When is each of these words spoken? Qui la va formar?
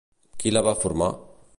Qui 0.43 0.53
la 0.55 0.65
va 0.69 0.75
formar? 0.85 1.13